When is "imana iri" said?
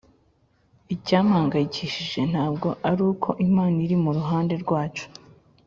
3.47-3.95